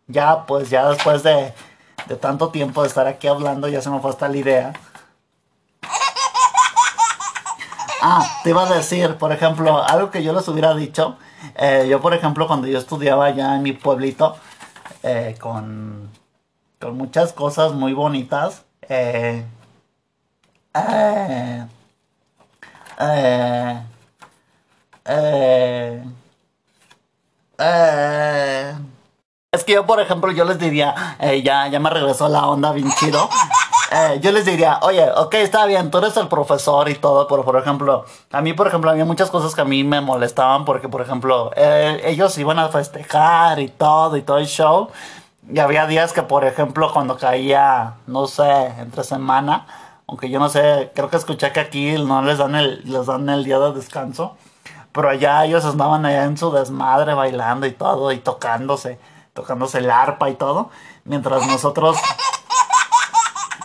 ya, 0.07 0.45
pues 0.45 0.69
ya 0.69 0.87
después 0.89 1.23
de, 1.23 1.53
de 2.07 2.15
tanto 2.15 2.49
tiempo 2.49 2.81
de 2.81 2.87
estar 2.87 3.05
aquí 3.07 3.27
hablando, 3.27 3.67
ya 3.67 3.81
se 3.81 3.89
me 3.89 3.99
fue 3.99 4.11
hasta 4.11 4.29
la 4.29 4.37
idea. 4.37 4.73
Ah, 8.01 8.25
te 8.43 8.51
iba 8.51 8.63
a 8.63 8.73
decir, 8.73 9.17
por 9.17 9.33
ejemplo, 9.33 9.83
algo 9.83 10.09
que 10.09 10.23
yo 10.23 10.31
les 10.31 10.47
hubiera 10.47 10.73
dicho. 10.73 11.17
Eh, 11.55 11.87
yo, 11.89 12.01
por 12.01 12.13
ejemplo, 12.13 12.47
cuando 12.47 12.67
yo 12.67 12.79
estudiaba 12.79 13.25
allá 13.25 13.55
en 13.55 13.63
mi 13.63 13.73
pueblito, 13.73 14.37
eh, 15.03 15.35
con, 15.39 16.09
con 16.79 16.97
muchas 16.97 17.33
cosas 17.33 17.73
muy 17.73 17.93
bonitas, 17.93 18.63
eh, 18.87 19.45
eh, 20.75 21.65
eh, 25.05 26.03
eh, 27.57 28.73
es 29.51 29.63
que 29.63 29.73
yo, 29.73 29.85
por 29.85 29.99
ejemplo, 29.99 30.31
yo 30.31 30.45
les 30.45 30.59
diría, 30.59 31.17
ya, 31.43 31.67
ya 31.67 31.79
me 31.79 31.89
regresó 31.89 32.29
la 32.29 32.47
onda 32.47 32.71
bien 32.71 32.91
chido. 32.99 33.29
Eh, 33.91 34.19
yo 34.21 34.31
les 34.31 34.45
diría, 34.45 34.79
oye, 34.83 35.09
ok, 35.15 35.33
está 35.35 35.65
bien, 35.65 35.89
tú 35.89 35.97
eres 35.97 36.15
el 36.17 36.27
profesor 36.27 36.89
y 36.89 36.95
todo, 36.95 37.27
pero 37.27 37.43
por 37.43 37.57
ejemplo, 37.57 38.05
a 38.31 38.41
mí, 38.41 38.53
por 38.53 38.67
ejemplo, 38.67 38.91
había 38.91 39.05
muchas 39.05 39.31
cosas 39.31 39.55
que 39.55 39.61
a 39.61 39.65
mí 39.65 39.83
me 39.83 39.99
molestaban 39.99 40.63
porque, 40.63 40.87
por 40.87 41.01
ejemplo, 41.01 41.51
eh, 41.55 42.01
ellos 42.05 42.37
iban 42.37 42.59
a 42.59 42.69
festejar 42.69 43.59
y 43.59 43.69
todo, 43.69 44.15
y 44.15 44.21
todo 44.21 44.37
el 44.37 44.45
show. 44.45 44.89
Y 45.51 45.57
había 45.57 45.87
días 45.87 46.13
que, 46.13 46.21
por 46.21 46.45
ejemplo, 46.45 46.91
cuando 46.93 47.17
caía, 47.17 47.95
no 48.05 48.27
sé, 48.27 48.67
entre 48.79 49.03
semana, 49.03 49.65
aunque 50.07 50.29
yo 50.29 50.39
no 50.39 50.49
sé, 50.49 50.91
creo 50.93 51.09
que 51.09 51.17
escuché 51.17 51.51
que 51.51 51.59
aquí 51.59 51.93
no 51.93 52.21
les 52.21 52.37
dan 52.37 52.55
el, 52.55 52.81
les 52.85 53.07
dan 53.07 53.27
el 53.29 53.43
día 53.43 53.57
de 53.57 53.73
descanso. 53.73 54.37
Pero 54.91 55.09
allá 55.09 55.45
ellos 55.45 55.65
andaban 55.65 56.05
allá 56.05 56.25
en 56.25 56.37
su 56.37 56.51
desmadre 56.51 57.13
bailando 57.15 57.65
y 57.65 57.71
todo, 57.71 58.11
y 58.11 58.19
tocándose, 58.19 58.99
tocándose 59.33 59.79
el 59.79 59.89
arpa 59.89 60.29
y 60.29 60.35
todo. 60.35 60.69
Mientras 61.05 61.47
nosotros, 61.47 61.97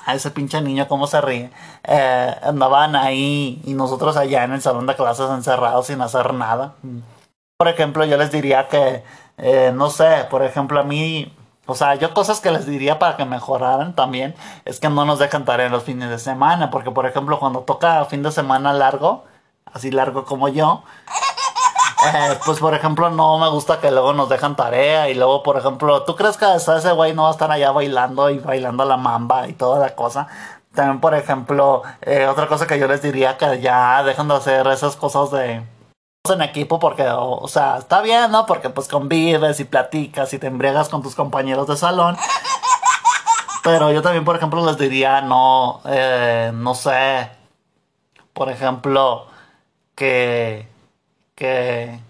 a 0.04 0.14
ese 0.14 0.30
pinche 0.30 0.60
niño 0.60 0.86
cómo 0.88 1.06
se 1.06 1.20
ríe, 1.20 1.50
eh, 1.84 2.34
andaban 2.42 2.96
ahí 2.96 3.60
y 3.64 3.74
nosotros 3.74 4.16
allá 4.16 4.44
en 4.44 4.52
el 4.52 4.62
salón 4.62 4.86
de 4.86 4.94
clases 4.94 5.30
encerrados 5.30 5.86
sin 5.86 6.00
hacer 6.00 6.34
nada. 6.34 6.74
Por 7.56 7.68
ejemplo, 7.68 8.04
yo 8.04 8.16
les 8.16 8.30
diría 8.30 8.68
que, 8.68 9.02
eh, 9.38 9.72
no 9.74 9.90
sé, 9.90 10.26
por 10.30 10.42
ejemplo, 10.42 10.80
a 10.80 10.84
mí, 10.84 11.32
o 11.66 11.74
sea, 11.74 11.94
yo 11.94 12.12
cosas 12.12 12.40
que 12.40 12.50
les 12.50 12.66
diría 12.66 12.98
para 12.98 13.16
que 13.16 13.24
mejoraran 13.24 13.94
también 13.94 14.34
es 14.64 14.80
que 14.80 14.88
no 14.88 15.04
nos 15.04 15.18
dejan 15.18 15.44
tarea 15.44 15.66
en 15.66 15.72
los 15.72 15.84
fines 15.84 16.10
de 16.10 16.18
semana, 16.18 16.70
porque 16.70 16.90
por 16.90 17.06
ejemplo, 17.06 17.38
cuando 17.38 17.60
toca 17.60 18.04
fin 18.04 18.22
de 18.22 18.32
semana 18.32 18.72
largo, 18.72 19.24
así 19.72 19.90
largo 19.90 20.24
como 20.24 20.48
yo, 20.48 20.82
eh, 22.06 22.38
pues 22.44 22.58
por 22.58 22.74
ejemplo 22.74 23.10
no 23.10 23.38
me 23.38 23.48
gusta 23.48 23.80
que 23.80 23.90
luego 23.90 24.12
nos 24.12 24.28
dejan 24.28 24.56
tarea 24.56 25.08
y 25.08 25.14
luego 25.14 25.42
por 25.42 25.56
ejemplo, 25.56 26.02
¿tú 26.04 26.16
crees 26.16 26.36
que 26.36 26.44
hasta 26.44 26.78
ese 26.78 26.92
güey 26.92 27.14
no 27.14 27.24
va 27.24 27.28
a 27.28 27.32
estar 27.32 27.50
allá 27.50 27.70
bailando 27.70 28.30
y 28.30 28.38
bailando 28.38 28.84
la 28.84 28.96
mamba 28.96 29.48
y 29.48 29.52
toda 29.52 29.78
la 29.78 29.94
cosa? 29.94 30.28
También 30.74 31.00
por 31.00 31.14
ejemplo, 31.14 31.82
eh, 32.02 32.26
otra 32.26 32.46
cosa 32.48 32.66
que 32.66 32.78
yo 32.78 32.86
les 32.88 33.02
diría 33.02 33.36
que 33.36 33.60
ya 33.60 34.02
dejan 34.02 34.28
de 34.28 34.34
hacer 34.34 34.66
esas 34.66 34.96
cosas 34.96 35.30
de 35.30 35.62
en 36.32 36.40
equipo 36.40 36.78
porque, 36.78 37.02
o, 37.02 37.36
o 37.36 37.48
sea, 37.48 37.76
está 37.78 38.00
bien, 38.00 38.30
¿no? 38.30 38.46
Porque 38.46 38.70
pues 38.70 38.88
convives 38.88 39.60
y 39.60 39.64
platicas 39.64 40.32
y 40.32 40.38
te 40.38 40.46
embriagas 40.46 40.88
con 40.88 41.02
tus 41.02 41.14
compañeros 41.14 41.66
de 41.66 41.76
salón. 41.76 42.16
Pero 43.62 43.90
yo 43.92 44.02
también, 44.02 44.24
por 44.24 44.36
ejemplo, 44.36 44.64
les 44.64 44.76
diría, 44.78 45.22
no, 45.22 45.80
eh, 45.86 46.50
no 46.54 46.74
sé, 46.74 47.30
por 48.34 48.50
ejemplo, 48.50 49.26
que, 49.94 50.68
que, 51.34 52.00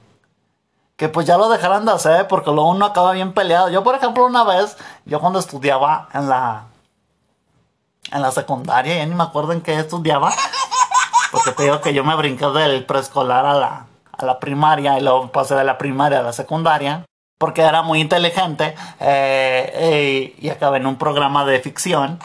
que 0.97 1.09
pues 1.09 1.27
ya 1.27 1.37
lo 1.37 1.49
dejaran 1.49 1.85
de 1.85 1.93
hacer 1.93 2.29
porque 2.29 2.51
luego 2.51 2.71
uno 2.71 2.87
acaba 2.87 3.13
bien 3.13 3.33
peleado. 3.33 3.69
Yo, 3.71 3.83
por 3.83 3.95
ejemplo, 3.95 4.25
una 4.27 4.45
vez, 4.45 4.77
yo 5.05 5.21
cuando 5.21 5.39
estudiaba 5.39 6.09
en 6.13 6.29
la, 6.29 6.65
en 8.13 8.23
la 8.23 8.31
secundaria, 8.31 8.97
ya 8.97 9.07
ni 9.07 9.15
me 9.15 9.25
acuerdo 9.25 9.53
en 9.53 9.61
qué 9.61 9.75
estudiaba, 9.79 10.33
porque 11.33 11.53
te 11.53 11.65
digo 11.65 11.81
que 11.81 11.95
yo 11.95 12.05
me 12.05 12.15
brinqué 12.17 12.47
del 12.47 12.85
preescolar 12.85 13.47
a 13.47 13.55
la, 13.55 13.87
a 14.13 14.25
la 14.25 14.39
primaria 14.39 14.99
y 14.99 15.03
luego 15.03 15.31
pasé 15.31 15.55
de 15.55 15.65
la 15.65 15.79
primaria 15.79 16.21
a 16.21 16.23
la 16.23 16.33
secundaria 16.33 17.05
porque 17.39 17.63
era 17.63 17.83
muy 17.83 18.01
inteligente 18.01 18.75
eh, 19.01 20.35
y 20.39 20.49
acabé 20.49 20.79
en 20.79 20.87
un 20.87 20.97
programa 20.97 21.45
de 21.45 21.61
ficción 21.61 22.19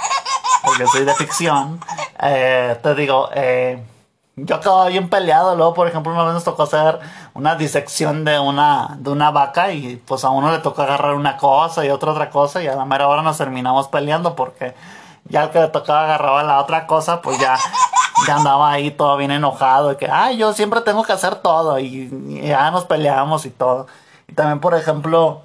porque 0.64 0.86
soy 0.88 1.04
de 1.06 1.14
ficción 1.16 1.80
eh, 2.22 2.78
te 2.82 2.96
digo 2.96 3.30
eh, 3.34 3.84
yo 4.46 4.56
acababa 4.56 4.88
bien 4.88 5.10
peleado 5.10 5.56
luego 5.56 5.74
por 5.74 5.88
ejemplo 5.88 6.12
una 6.12 6.24
vez 6.24 6.34
nos 6.34 6.44
tocó 6.44 6.64
hacer 6.64 7.00
una 7.34 7.56
disección 7.56 8.26
de 8.26 8.40
una 8.40 8.96
de 9.00 9.10
una 9.10 9.32
vaca 9.32 9.72
y 9.72 9.96
pues 9.98 10.24
a 10.24 10.30
uno 10.30 10.52
le 10.52 10.60
tocó 10.60 10.82
agarrar 10.84 11.16
una 11.16 11.38
cosa 11.38 11.86
y 11.86 11.90
otra 11.90 12.12
otra 12.12 12.30
cosa 12.30 12.62
y 12.64 12.68
a 12.68 12.76
la 12.76 12.86
mera 12.86 13.08
hora 13.08 13.22
nos 13.22 13.38
terminamos 13.38 13.88
peleando 13.88 14.36
porque 14.36 14.76
ya 15.26 15.44
el 15.44 15.50
que 15.50 15.60
le 15.60 15.68
tocaba 15.68 16.04
agarraba 16.04 16.44
la 16.44 16.60
otra 16.60 16.88
cosa 16.88 17.22
pues 17.22 17.40
ya 17.40 17.58
ya 18.28 18.36
andaba 18.36 18.72
ahí 18.72 18.92
todo 18.92 19.18
bien 19.18 19.32
enojado, 19.32 19.92
y 19.92 19.96
que, 19.96 20.10
ay, 20.10 20.38
yo 20.38 20.54
siempre 20.54 20.82
tengo 20.82 21.04
que 21.04 21.14
hacer 21.14 21.36
todo, 21.36 21.80
y, 21.80 22.10
y 22.28 22.48
ya 22.48 22.72
nos 22.72 22.86
peleamos 22.86 23.46
y 23.46 23.50
todo. 23.50 23.88
Y 24.28 24.34
también, 24.34 24.60
por 24.60 24.76
ejemplo, 24.76 25.42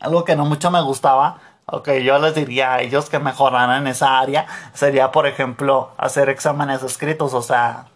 algo 0.00 0.24
que 0.24 0.36
no 0.36 0.44
mucho 0.44 0.70
me 0.70 0.80
gustaba, 0.82 1.38
o 1.66 1.82
que 1.82 2.04
yo 2.04 2.18
les 2.18 2.34
diría 2.34 2.74
a 2.74 2.80
ellos 2.80 3.10
que 3.10 3.18
mejoraran 3.18 3.82
en 3.82 3.86
esa 3.88 4.18
área, 4.18 4.46
sería, 4.72 5.10
por 5.10 5.26
ejemplo, 5.26 5.90
hacer 5.98 6.28
exámenes 6.28 6.82
escritos, 6.82 7.34
o 7.34 7.42
sea... 7.42 7.86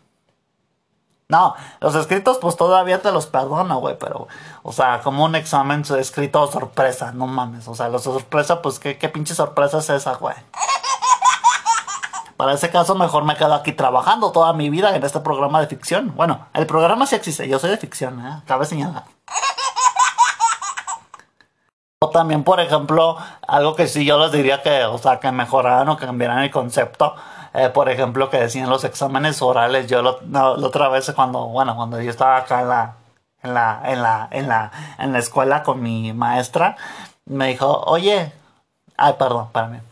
No, 1.29 1.55
los 1.79 1.95
escritos 1.95 2.39
pues 2.39 2.57
todavía 2.57 3.01
te 3.01 3.13
los 3.13 3.27
perdono, 3.27 3.79
güey, 3.79 3.97
pero, 3.97 4.27
o 4.65 4.73
sea, 4.73 5.01
como 5.01 5.25
un 5.25 5.37
examen 5.37 5.85
escrito 5.97 6.45
sorpresa, 6.51 7.13
no 7.13 7.29
mames, 7.29 7.69
o 7.69 7.75
sea, 7.77 7.89
la 7.89 8.01
sorpresa, 8.01 8.61
pues, 8.61 8.81
¿qué, 8.81 8.99
qué 8.99 9.09
pinche 9.09 9.37
sorpresa 9.37 9.79
es 9.79 9.91
esa, 9.91 10.15
güey? 10.15 10.35
Para 12.37 12.55
ese 12.55 12.71
caso, 12.71 12.97
mejor 12.97 13.25
me 13.25 13.37
quedo 13.37 13.55
aquí 13.55 13.73
trabajando 13.73 14.33
toda 14.33 14.53
mi 14.55 14.71
vida 14.71 14.97
en 14.97 15.05
este 15.05 15.21
programa 15.21 15.61
de 15.61 15.69
ficción. 15.69 16.15
Bueno, 16.17 16.49
el 16.55 16.67
programa 16.67 17.07
sí 17.07 17.15
existe, 17.15 17.47
yo 17.47 17.61
soy 17.61 17.71
de 17.71 17.77
ficción, 17.77 18.19
¿eh? 18.27 18.43
cabe 18.47 18.65
señalar. 18.65 19.05
O 22.03 22.09
también, 22.09 22.45
por 22.45 22.61
ejemplo, 22.61 23.19
algo 23.47 23.77
que 23.77 23.87
sí 23.87 24.07
yo 24.07 24.19
les 24.19 24.33
diría 24.33 24.63
que, 24.63 24.85
o 24.87 24.97
sea, 24.97 25.21
que 25.21 25.31
mejoraran 25.33 25.87
o 25.91 25.99
cambiaran 25.99 26.39
el 26.39 26.51
concepto. 26.51 27.15
Eh, 27.53 27.69
por 27.69 27.91
ejemplo, 27.91 28.31
que 28.31 28.39
decían 28.39 28.71
los 28.71 28.85
exámenes 28.85 29.43
orales. 29.43 29.87
Yo 29.87 30.01
lo, 30.01 30.19
la 30.31 30.53
otra 30.53 30.89
vez 30.89 31.13
cuando, 31.15 31.49
bueno, 31.49 31.77
cuando 31.77 32.01
yo 32.01 32.11
estaba 32.11 32.39
acá 32.39 32.63
en 32.63 32.69
la, 32.71 32.95
en 33.43 33.53
la, 33.53 33.83
en 33.85 34.03
la, 34.03 34.29
en 34.31 34.49
la, 34.49 34.73
en 34.99 35.13
la 35.13 35.19
escuela 35.19 35.63
con 35.63 35.83
mi 35.83 36.15
maestra, 36.15 36.79
me 37.27 37.49
dijo, 37.49 37.71
oye, 37.85 38.33
ay, 38.97 39.15
perdón, 39.19 39.45
espérame. 39.49 39.83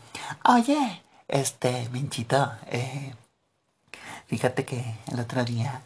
Oye, 0.45 1.03
este, 1.27 1.89
Minchito, 1.91 2.53
eh, 2.71 3.13
fíjate 4.25 4.65
que 4.65 4.95
el 5.11 5.19
otro 5.19 5.43
día 5.43 5.81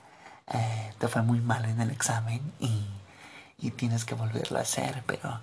eh, 0.54 0.94
te 1.00 1.10
fue 1.10 1.22
muy 1.22 1.42
mal 1.42 1.66
en 1.66 1.82
el 1.82 1.92
examen 1.92 2.40
y, 2.62 2.86
y 3.64 3.72
tienes 3.72 4.04
que 4.04 4.14
volverlo 4.14 4.60
a 4.60 4.64
hacer, 4.64 5.04
pero 5.08 5.40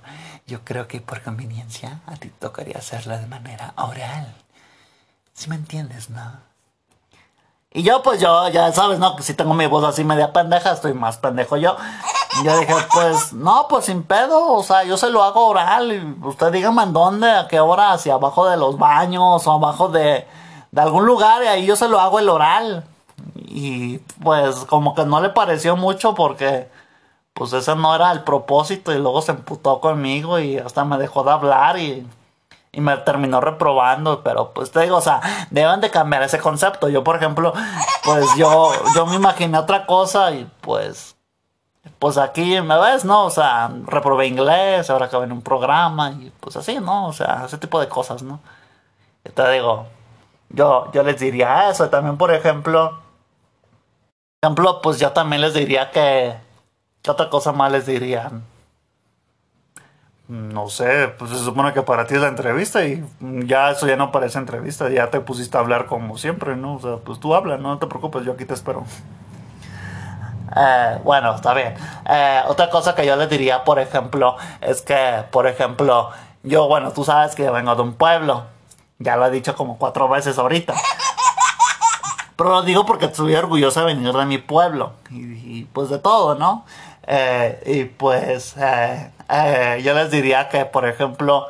yo 0.46 0.62
creo 0.62 0.86
que 0.86 1.00
por 1.00 1.22
conveniencia 1.22 2.00
a 2.06 2.16
ti 2.16 2.30
tocaría 2.38 2.76
hacerlo 2.76 3.16
de 3.16 3.26
manera 3.26 3.72
oral. 3.76 4.34
Si 5.32 5.48
me 5.48 5.56
entiendes, 5.56 6.10
¿no? 6.10 6.30
Y 7.72 7.82
yo, 7.82 8.02
pues 8.02 8.20
yo, 8.20 8.46
ya 8.50 8.70
sabes, 8.72 8.98
¿no? 8.98 9.16
Que 9.16 9.22
si 9.22 9.32
tengo 9.32 9.54
mi 9.54 9.66
voz 9.66 9.84
así 9.84 10.04
media 10.04 10.34
pendeja, 10.34 10.72
estoy 10.72 10.92
más 10.92 11.16
pendejo 11.16 11.56
yo. 11.56 11.76
Y 12.38 12.44
yo 12.44 12.58
dije, 12.58 12.74
pues, 12.92 13.32
no, 13.32 13.66
pues 13.70 13.86
sin 13.86 14.02
pedo, 14.02 14.52
o 14.52 14.62
sea, 14.62 14.84
yo 14.84 14.98
se 14.98 15.08
lo 15.08 15.22
hago 15.22 15.46
oral. 15.46 16.16
Usted 16.22 16.52
dígame 16.52 16.82
en 16.82 16.92
dónde, 16.92 17.30
a 17.30 17.48
qué 17.48 17.58
hora, 17.58 17.96
si 17.96 18.10
abajo 18.10 18.46
de 18.50 18.58
los 18.58 18.76
baños 18.76 19.46
o 19.46 19.52
abajo 19.52 19.88
de, 19.88 20.26
de 20.70 20.80
algún 20.80 21.06
lugar, 21.06 21.42
y 21.42 21.46
ahí 21.46 21.64
yo 21.64 21.74
se 21.74 21.88
lo 21.88 21.98
hago 21.98 22.18
el 22.18 22.28
oral. 22.28 22.84
Y 23.34 23.96
pues 24.22 24.56
como 24.66 24.94
que 24.94 25.06
no 25.06 25.22
le 25.22 25.30
pareció 25.30 25.74
mucho 25.74 26.14
porque 26.14 26.68
pues 27.34 27.52
ese 27.52 27.74
no 27.76 27.94
era 27.94 28.12
el 28.12 28.24
propósito 28.24 28.92
y 28.92 28.98
luego 28.98 29.22
se 29.22 29.32
emputó 29.32 29.80
conmigo 29.80 30.38
y 30.38 30.58
hasta 30.58 30.84
me 30.84 30.98
dejó 30.98 31.24
de 31.24 31.30
hablar 31.30 31.78
y, 31.78 32.06
y 32.72 32.80
me 32.80 32.96
terminó 32.98 33.40
reprobando, 33.40 34.22
pero 34.22 34.52
pues 34.52 34.70
te 34.70 34.80
digo, 34.80 34.96
o 34.98 35.00
sea, 35.00 35.20
deben 35.50 35.80
de 35.80 35.90
cambiar 35.90 36.22
ese 36.22 36.38
concepto. 36.38 36.88
Yo, 36.88 37.02
por 37.02 37.16
ejemplo, 37.16 37.52
pues 38.04 38.26
yo, 38.36 38.72
yo 38.94 39.06
me 39.06 39.16
imaginé 39.16 39.58
otra 39.58 39.86
cosa 39.86 40.30
y 40.32 40.50
pues, 40.60 41.16
pues 41.98 42.18
aquí 42.18 42.60
me 42.60 42.78
ves, 42.78 43.04
¿no? 43.04 43.24
O 43.24 43.30
sea, 43.30 43.70
reprobé 43.86 44.26
inglés, 44.26 44.90
ahora 44.90 45.06
acabé 45.06 45.24
en 45.24 45.32
un 45.32 45.42
programa 45.42 46.12
y 46.12 46.32
pues 46.40 46.56
así, 46.56 46.78
¿no? 46.78 47.08
O 47.08 47.12
sea, 47.12 47.44
ese 47.46 47.58
tipo 47.58 47.80
de 47.80 47.88
cosas, 47.88 48.22
¿no? 48.22 48.40
Y 49.24 49.30
te 49.30 49.50
digo, 49.50 49.86
yo, 50.50 50.90
yo 50.92 51.02
les 51.02 51.18
diría 51.20 51.70
eso. 51.70 51.88
También, 51.90 52.16
por 52.16 52.32
ejemplo, 52.32 53.00
por 54.40 54.48
ejemplo, 54.48 54.80
pues 54.82 54.98
yo 54.98 55.12
también 55.12 55.42
les 55.42 55.54
diría 55.54 55.90
que, 55.90 56.34
¿qué 57.02 57.10
otra 57.10 57.30
cosa 57.30 57.52
más 57.52 57.72
les 57.72 57.86
diría? 57.86 58.30
no 60.30 60.68
sé, 60.68 61.08
pues 61.18 61.32
se 61.32 61.38
supone 61.38 61.72
que 61.72 61.82
para 61.82 62.06
ti 62.06 62.14
es 62.14 62.20
la 62.20 62.28
entrevista 62.28 62.84
y 62.84 63.04
ya 63.20 63.72
eso 63.72 63.88
ya 63.88 63.96
no 63.96 64.12
parece 64.12 64.38
entrevista, 64.38 64.88
ya 64.88 65.10
te 65.10 65.18
pusiste 65.20 65.56
a 65.56 65.60
hablar 65.60 65.86
como 65.86 66.16
siempre, 66.18 66.54
¿no? 66.54 66.76
O 66.76 66.80
sea, 66.80 66.96
pues 67.04 67.18
tú 67.18 67.34
habla, 67.34 67.56
no 67.56 67.78
te 67.78 67.88
preocupes, 67.88 68.24
yo 68.24 68.32
aquí 68.32 68.44
te 68.44 68.54
espero. 68.54 68.84
Eh, 70.56 70.98
bueno, 71.02 71.34
está 71.34 71.52
bien. 71.52 71.74
Eh, 72.08 72.42
otra 72.46 72.70
cosa 72.70 72.94
que 72.94 73.04
yo 73.04 73.16
le 73.16 73.26
diría, 73.26 73.64
por 73.64 73.80
ejemplo, 73.80 74.36
es 74.60 74.82
que, 74.82 75.24
por 75.32 75.48
ejemplo, 75.48 76.10
yo, 76.44 76.68
bueno, 76.68 76.92
tú 76.92 77.04
sabes 77.04 77.34
que 77.34 77.44
yo 77.44 77.52
vengo 77.52 77.74
de 77.74 77.82
un 77.82 77.94
pueblo. 77.94 78.44
Ya 79.00 79.16
lo 79.16 79.26
he 79.26 79.30
dicho 79.30 79.56
como 79.56 79.78
cuatro 79.78 80.08
veces 80.08 80.38
ahorita. 80.38 80.74
Pero 82.36 82.50
lo 82.50 82.62
digo 82.62 82.86
porque 82.86 83.06
estoy 83.06 83.34
orgulloso 83.34 83.80
de 83.80 83.86
venir 83.94 84.12
de 84.12 84.26
mi 84.26 84.38
pueblo. 84.38 84.92
Y, 85.10 85.64
pues 85.64 85.90
de 85.90 85.98
todo, 85.98 86.36
¿no? 86.36 86.64
Eh, 87.12 87.60
y 87.66 87.84
pues 87.86 88.54
yo 88.54 89.94
les 89.94 90.10
diría 90.12 90.48
que, 90.48 90.64
por 90.64 90.86
ejemplo, 90.86 91.48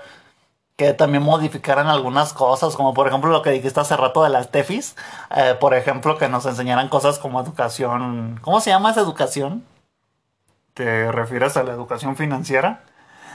que 0.80 0.94
también 0.94 1.22
modificaran 1.22 1.88
algunas 1.88 2.32
cosas, 2.32 2.74
como 2.74 2.94
por 2.94 3.06
ejemplo 3.06 3.28
lo 3.28 3.42
que 3.42 3.50
dijiste 3.50 3.78
hace 3.80 3.98
rato 3.98 4.22
de 4.22 4.30
las 4.30 4.50
TEFIs, 4.50 4.96
eh, 5.36 5.54
por 5.60 5.74
ejemplo, 5.74 6.16
que 6.16 6.26
nos 6.26 6.46
enseñaran 6.46 6.88
cosas 6.88 7.18
como 7.18 7.38
educación, 7.38 8.40
¿cómo 8.40 8.62
se 8.62 8.70
llama 8.70 8.92
esa 8.92 9.02
educación? 9.02 9.62
¿Te 10.72 11.12
refieres 11.12 11.58
a 11.58 11.64
la 11.64 11.72
educación 11.72 12.16
financiera? 12.16 12.80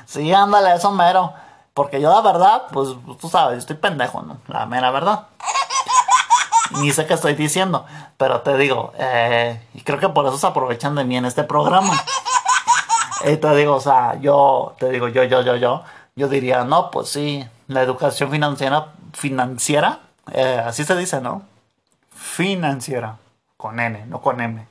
Sí, 0.07 0.33
ándale, 0.33 0.73
eso 0.73 0.91
mero. 0.91 1.33
Porque 1.75 2.01
yo 2.01 2.11
la 2.11 2.21
verdad, 2.21 2.63
pues 2.71 2.89
tú 3.21 3.29
sabes, 3.29 3.59
estoy 3.59 3.75
pendejo, 3.75 4.23
¿no? 4.23 4.39
La 4.47 4.65
mera 4.65 4.89
verdad. 4.89 5.27
Ni 6.71 6.91
sé 6.91 7.05
qué 7.05 7.13
estoy 7.13 7.35
diciendo, 7.35 7.85
pero 8.17 8.41
te 8.41 8.57
digo, 8.57 8.93
eh, 8.97 9.61
y 9.73 9.81
creo 9.81 9.99
que 9.99 10.09
por 10.09 10.25
eso 10.25 10.37
se 10.37 10.47
aprovechan 10.47 10.95
de 10.95 11.03
mí 11.03 11.17
en 11.17 11.25
este 11.25 11.43
programa. 11.43 11.93
Y 13.23 13.37
te 13.37 13.55
digo, 13.55 13.75
o 13.75 13.81
sea, 13.81 14.19
yo, 14.19 14.75
te 14.77 14.89
digo, 14.89 15.07
yo, 15.07 15.23
yo, 15.23 15.41
yo, 15.41 15.55
yo, 15.55 15.83
yo 16.15 16.27
diría, 16.27 16.63
no, 16.63 16.91
pues 16.91 17.09
sí, 17.09 17.43
la 17.67 17.81
educación 17.81 18.29
financiera, 18.29 18.93
financiera, 19.13 19.99
eh, 20.31 20.61
así 20.63 20.83
se 20.83 20.95
dice, 20.95 21.21
¿no? 21.21 21.43
Financiera, 22.11 23.17
con 23.57 23.79
N, 23.79 24.05
no 24.07 24.21
con 24.21 24.41
M. 24.41 24.67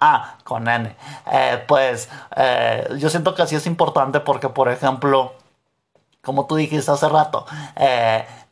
Ah, 0.00 0.36
con 0.42 0.68
N. 0.68 0.96
Eh, 1.30 1.64
pues 1.68 2.08
eh, 2.34 2.88
yo 2.98 3.08
siento 3.08 3.34
que 3.34 3.42
así 3.42 3.54
es 3.54 3.66
importante 3.66 4.20
porque, 4.20 4.48
por 4.48 4.68
ejemplo, 4.68 5.34
como 6.22 6.46
tú 6.46 6.56
dijiste 6.56 6.90
hace 6.90 7.08
rato, 7.08 7.46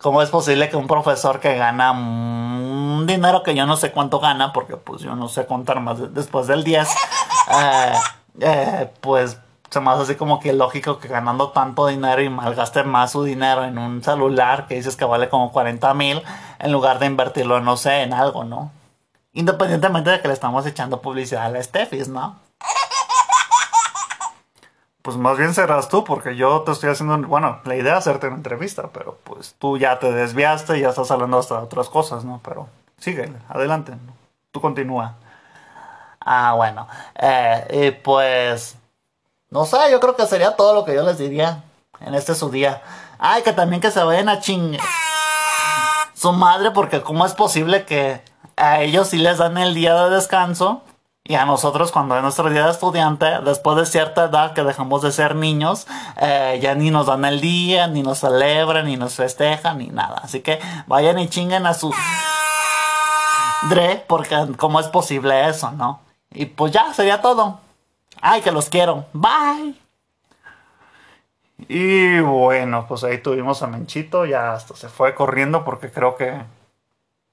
¿cómo 0.05 0.21
es 0.21 0.29
posible 0.29 0.69
que 0.69 0.77
un 0.77 0.87
profesor 0.87 1.41
que 1.41 1.57
gana 1.57 1.93
un 1.93 3.07
dinero 3.07 3.43
que 3.43 3.55
yo 3.55 3.65
no 3.65 3.75
sé 3.79 3.91
cuánto 3.91 4.21
gana, 4.21 4.53
porque 4.53 4.77
pues 4.77 5.01
yo 5.01 5.17
no 5.17 5.29
sé 5.29 5.47
contar 5.47 5.81
más 5.81 6.13
después 6.13 6.47
del 6.47 6.63
10, 6.63 6.87
pues 9.01 9.39
se 9.71 9.81
me 9.81 9.91
hace 9.91 10.03
así 10.03 10.15
como 10.17 10.41
que 10.41 10.53
lógico 10.53 10.99
que 10.99 11.09
ganando 11.09 11.53
tanto 11.53 11.87
dinero 11.87 12.21
y 12.21 12.29
malgaste 12.29 12.85
más 12.85 13.13
su 13.13 13.25
dinero 13.25 13.65
en 13.65 13.79
un 13.79 14.03
celular 14.05 14.67
que 14.67 14.75
dices 14.75 14.95
que 14.95 15.07
vale 15.07 15.31
como 15.31 15.51
40 15.51 15.95
mil 15.95 16.23
en 16.59 16.71
lugar 16.71 16.99
de 16.99 17.07
invertirlo, 17.07 17.61
no 17.61 17.79
sé, 17.79 18.03
en 18.03 18.13
algo, 18.13 18.45
¿no? 18.45 18.73
Independientemente 19.33 20.11
de 20.11 20.21
que 20.21 20.29
le 20.29 20.35
estamos 20.35 20.67
echando 20.67 21.01
publicidad 21.01 21.47
a 21.47 21.49
la 21.49 21.63
Steffis, 21.63 22.09
¿no? 22.09 22.37
Pues 25.05 25.19
más 25.19 25.37
bien 25.37 25.53
serás 25.53 25.91
tú, 25.91 26.03
porque 26.03 26.35
yo 26.35 26.63
te 26.63 26.73
estoy 26.73 26.89
haciendo, 26.89 27.29
bueno, 27.29 27.61
la 27.65 27.77
idea 27.77 27.93
es 27.93 27.99
hacerte 27.99 28.27
una 28.27 28.37
entrevista, 28.37 28.89
pero 28.91 29.19
pues 29.23 29.55
tú 29.59 29.77
ya 29.77 29.99
te 29.99 30.11
desviaste 30.11 30.81
ya 30.81 30.89
estás 30.89 31.11
hablando 31.11 31.39
hasta 31.39 31.59
de 31.59 31.65
otras 31.65 31.91
cosas, 31.91 32.25
¿no? 32.25 32.41
Pero 32.43 32.69
sigue, 32.97 33.31
adelante, 33.51 33.93
tú 34.51 34.63
continúa. 34.63 35.17
Ah, 36.21 36.55
bueno, 36.57 36.89
eh, 37.17 37.67
y 37.71 37.91
pues 37.91 38.77
no 39.51 39.67
sé, 39.67 39.77
yo 39.91 40.01
creo 40.01 40.17
que 40.17 40.27
sería 40.27 40.57
todo 40.57 40.75
lo 40.75 40.87
que 40.87 40.95
yo 40.95 41.03
les 41.03 41.19
diría 41.19 41.63
en 42.01 42.15
este 42.15 42.35
su 42.35 42.49
día. 42.49 42.81
Ay, 43.19 43.43
que 43.43 43.53
también 43.53 43.83
que 43.83 43.91
se 43.91 44.03
vayan 44.03 44.31
a 44.31 44.41
ching... 44.41 44.79
Su 46.15 46.33
madre, 46.33 46.71
porque 46.71 47.03
cómo 47.03 47.27
es 47.27 47.35
posible 47.35 47.85
que 47.85 48.23
a 48.57 48.81
ellos 48.81 49.09
sí 49.09 49.19
les 49.19 49.37
dan 49.37 49.59
el 49.59 49.75
día 49.75 49.95
de 49.95 50.15
descanso 50.15 50.83
y 51.27 51.37
a 51.37 51.47
nosotros 51.47 51.91
cuando 51.91 52.17
es 52.17 52.23
nuestro 52.23 52.51
día 52.51 52.67
de 52.67 52.71
estudiante, 52.71 53.25
después 53.43 53.79
de 53.79 53.87
cierta 53.87 54.25
edad 54.25 54.53
que 54.53 54.63
dejamos 54.63 55.01
de 55.01 55.11
ser 55.11 55.35
niños, 55.35 55.87
eh, 56.21 56.59
ya 56.61 56.75
ni 56.75 56.91
nos 56.91 57.07
dan 57.07 57.25
el 57.25 57.41
día, 57.41 57.87
ni 57.87 58.03
nos 58.03 58.19
celebran, 58.19 58.85
ni 58.85 58.99
nos 58.99 59.15
festejan, 59.15 59.79
ni 59.79 59.87
nada. 59.87 60.21
Así 60.23 60.41
que 60.41 60.61
vayan 60.87 61.19
y 61.19 61.29
chinguen 61.29 61.65
a 61.65 61.73
su... 61.73 61.95
Dre, 63.71 64.05
porque 64.07 64.37
cómo 64.59 64.79
es 64.81 64.89
posible 64.89 65.49
eso, 65.49 65.73
¿no? 65.73 66.01
Y 66.31 66.45
pues 66.45 66.73
ya, 66.73 66.93
sería 66.93 67.23
todo. 67.23 67.59
Ay, 68.21 68.43
que 68.43 68.53
los 68.53 68.69
quiero. 68.69 69.07
Bye. 69.15 69.75
Y 71.69 72.21
bueno, 72.21 72.85
pues 72.87 73.03
ahí 73.03 73.17
tuvimos 73.17 73.63
a 73.63 73.67
Menchito, 73.67 74.27
ya 74.27 74.53
hasta 74.53 74.77
se 74.77 74.91
fue 74.91 75.15
corriendo 75.15 75.65
porque 75.65 75.91
creo 75.91 76.17
que 76.17 76.43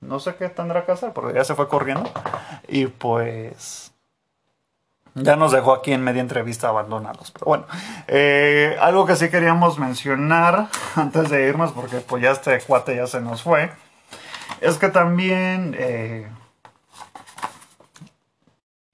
no 0.02 0.20
sé 0.20 0.36
qué 0.36 0.50
tendrá 0.50 0.86
que 0.86 0.92
hacer, 0.92 1.14
porque 1.14 1.36
ya 1.36 1.44
se 1.44 1.56
fue 1.56 1.68
corriendo. 1.68 2.10
Y 2.68 2.88
pues 2.88 3.92
ya 5.14 5.36
nos 5.36 5.52
dejó 5.52 5.74
aquí 5.74 5.94
en 5.94 6.04
media 6.04 6.22
entrevista 6.22 6.70
abandonados. 6.70 7.32
Pero 7.32 7.46
bueno, 7.46 7.66
eh, 8.08 8.78
algo 8.82 9.06
que 9.06 9.16
sí 9.16 9.30
queríamos 9.30 9.78
mencionar 9.80 10.68
antes 10.96 11.30
de 11.30 11.48
irnos, 11.48 11.72
porque 11.72 11.98
pues 11.98 12.24
ya 12.24 12.32
este 12.32 12.60
cuate 12.62 12.96
ya 12.96 13.08
se 13.08 13.22
nos 13.22 13.44
fue, 13.44 13.72
es 14.62 14.78
que 14.78 14.90
también 14.90 15.76
eh, 15.78 16.28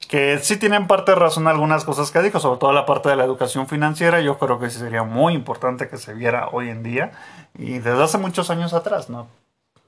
que 0.08 0.39
sí 0.39 0.58
tienen 0.58 0.88
parte 0.88 1.12
de 1.12 1.15
razón 1.15 1.48
algunas 1.48 1.84
cosas 1.84 2.12
que 2.12 2.22
dijo, 2.22 2.39
sobre 2.39 2.60
todo 2.60 2.72
la 2.72 2.86
parte 2.86 3.10
de 3.10 3.15
la 3.15 3.26
educación 3.26 3.67
financiera, 3.67 4.22
yo 4.22 4.38
creo 4.38 4.60
que 4.60 4.70
sí 4.70 4.80
sería 4.80 5.04
muy 5.04 5.34
importante 5.34 5.89
que 5.89 5.98
se 5.98 6.13
viera 6.13 6.50
hoy 6.52 6.70
en 6.70 6.84
día 6.84 7.12
y 7.58 7.80
desde 7.80 8.04
hace 8.04 8.17
muchos 8.17 8.50
años 8.50 8.74
atrás, 8.74 9.10
¿no? 9.10 9.28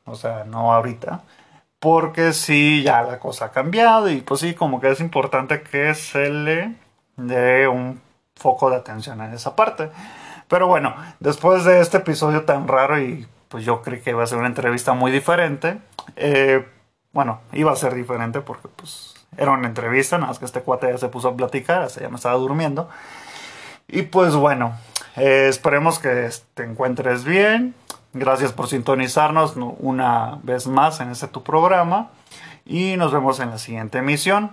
O 0.09 0.15
sea, 0.15 0.43
no 0.43 0.73
ahorita, 0.73 1.21
porque 1.79 2.33
sí, 2.33 2.83
ya 2.83 3.01
la 3.03 3.19
cosa 3.19 3.45
ha 3.45 3.51
cambiado 3.51 4.09
y 4.09 4.21
pues 4.21 4.41
sí, 4.41 4.53
como 4.53 4.81
que 4.81 4.89
es 4.89 4.99
importante 4.99 5.61
que 5.61 5.93
se 5.95 6.29
le 6.29 6.75
dé 7.15 7.67
un 7.67 8.01
foco 8.35 8.69
de 8.69 8.77
atención 8.77 9.21
en 9.21 9.33
esa 9.33 9.55
parte. 9.55 9.89
Pero 10.47 10.67
bueno, 10.67 10.95
después 11.19 11.63
de 11.63 11.79
este 11.79 11.97
episodio 11.97 12.43
tan 12.43 12.67
raro 12.67 12.99
y 12.99 13.27
pues 13.49 13.65
yo 13.65 13.81
creí 13.81 14.01
que 14.01 14.11
iba 14.11 14.23
a 14.23 14.27
ser 14.27 14.37
una 14.39 14.47
entrevista 14.47 14.93
muy 14.93 15.11
diferente, 15.11 15.79
eh, 16.15 16.65
bueno, 17.11 17.41
iba 17.53 17.71
a 17.71 17.75
ser 17.75 17.93
diferente 17.95 18.41
porque 18.41 18.67
pues 18.67 19.15
era 19.37 19.51
una 19.51 19.67
entrevista, 19.67 20.17
nada 20.17 20.29
más 20.29 20.39
que 20.39 20.45
este 20.45 20.61
cuate 20.61 20.91
ya 20.91 20.97
se 20.97 21.07
puso 21.07 21.29
a 21.29 21.35
platicar, 21.35 21.81
hasta 21.81 22.01
ya 22.01 22.09
me 22.09 22.15
estaba 22.15 22.35
durmiendo. 22.35 22.89
Y 23.87 24.03
pues 24.03 24.35
bueno, 24.35 24.77
eh, 25.15 25.47
esperemos 25.49 25.99
que 25.99 26.29
te 26.53 26.63
encuentres 26.63 27.23
bien. 27.23 27.73
Gracias 28.13 28.53
por 28.53 28.67
sintonizarnos 28.67 29.55
una 29.55 30.39
vez 30.43 30.67
más 30.67 30.99
en 30.99 31.11
este 31.11 31.27
tu 31.27 31.43
programa. 31.43 32.09
Y 32.65 32.97
nos 32.97 33.11
vemos 33.11 33.39
en 33.39 33.51
la 33.51 33.57
siguiente 33.57 33.99
emisión. 33.99 34.51